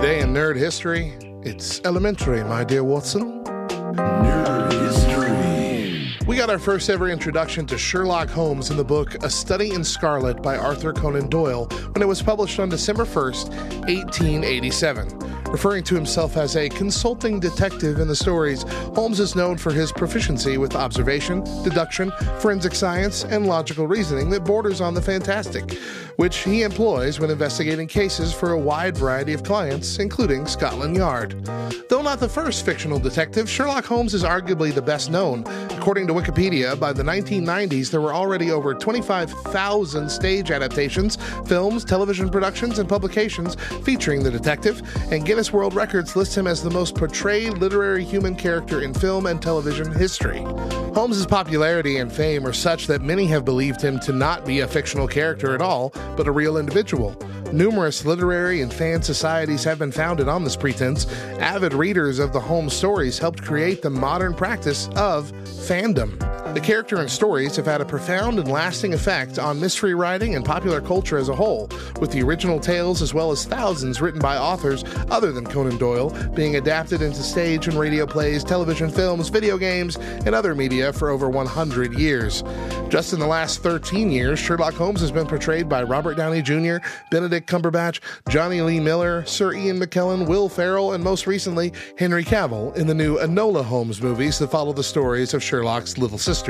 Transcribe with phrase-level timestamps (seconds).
[0.00, 1.12] nerd history?
[1.42, 3.44] It's elementary, my dear Watson.
[3.44, 6.26] Nerd history.
[6.26, 9.84] We got our first ever introduction to Sherlock Holmes in the book A Study in
[9.84, 13.50] Scarlet by Arthur Conan Doyle when it was published on December 1st,
[13.86, 15.21] 1887.
[15.52, 18.62] Referring to himself as a consulting detective in the stories,
[18.94, 22.10] Holmes is known for his proficiency with observation, deduction,
[22.40, 25.74] forensic science, and logical reasoning that borders on the fantastic,
[26.16, 31.44] which he employs when investigating cases for a wide variety of clients, including Scotland Yard.
[31.90, 35.44] Though not the first fictional detective, Sherlock Holmes is arguably the best known.
[35.82, 42.28] According to Wikipedia, by the 1990s, there were already over 25,000 stage adaptations, films, television
[42.30, 46.94] productions, and publications featuring the detective, and Guinness World Records lists him as the most
[46.94, 50.46] portrayed literary human character in film and television history.
[50.94, 54.68] Holmes's popularity and fame are such that many have believed him to not be a
[54.68, 57.16] fictional character at all, but a real individual.
[57.50, 61.06] Numerous literary and fan societies have been founded on this pretense.
[61.38, 66.31] Avid readers of the Holmes stories helped create the modern practice of fandom.
[66.54, 70.44] The character and stories have had a profound and lasting effect on mystery writing and
[70.44, 74.36] popular culture as a whole, with the original tales as well as thousands written by
[74.36, 79.56] authors other than Conan Doyle being adapted into stage and radio plays, television films, video
[79.56, 82.44] games, and other media for over 100 years.
[82.90, 86.76] Just in the last 13 years, Sherlock Holmes has been portrayed by Robert Downey Jr.,
[87.10, 92.76] Benedict Cumberbatch, Jonny Lee Miller, Sir Ian McKellen, Will Ferrell, and most recently, Henry Cavill
[92.76, 96.41] in the new Enola Holmes movies that follow the stories of Sherlock's little sister.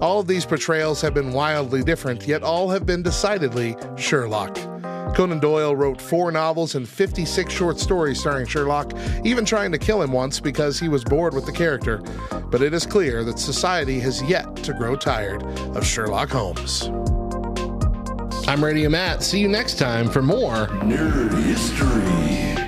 [0.00, 4.56] All of these portrayals have been wildly different, yet all have been decidedly Sherlock.
[5.14, 10.00] Conan Doyle wrote four novels and 56 short stories starring Sherlock, even trying to kill
[10.00, 11.98] him once because he was bored with the character.
[12.50, 15.42] But it is clear that society has yet to grow tired
[15.76, 16.90] of Sherlock Holmes.
[18.48, 19.22] I'm Radio Matt.
[19.22, 22.61] See you next time for more Nerd history.